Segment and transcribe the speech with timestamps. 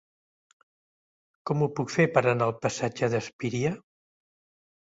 [1.49, 3.75] Com ho puc fer per anar al passatge d'Espíria?